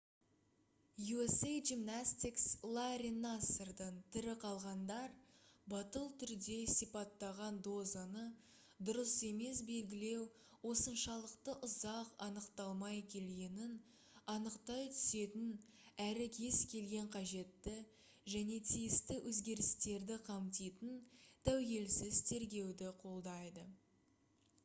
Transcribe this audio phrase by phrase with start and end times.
[1.23, 2.45] usa gymnastics
[2.77, 5.11] ларри нассардан тірі қалғандар
[5.73, 8.23] батыл түрде сипаттаған дозаны
[8.87, 10.23] дұрыс емес белгілеу
[10.71, 13.77] осыншалықты ұзақ анықталмай келгенін
[14.39, 15.53] анықтай түсетін
[16.09, 17.77] әрі кез келген қажетті
[18.37, 20.97] және тиісті өзгерістерді қамтитын
[21.51, 23.71] тәуелсіз тергеуді қолдайды